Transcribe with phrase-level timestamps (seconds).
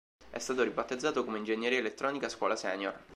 [0.31, 2.99] È stato ribattezzato come Ingegneria Elettrica Scuola Senior.